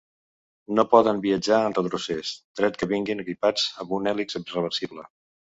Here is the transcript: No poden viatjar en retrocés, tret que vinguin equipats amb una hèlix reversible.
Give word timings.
No 0.79 0.85
poden 0.93 1.19
viatjar 1.25 1.59
en 1.67 1.77
retrocés, 1.77 2.33
tret 2.61 2.81
que 2.81 2.91
vinguin 2.95 3.23
equipats 3.27 3.69
amb 3.85 3.97
una 3.99 4.15
hèlix 4.15 4.43
reversible. 4.59 5.07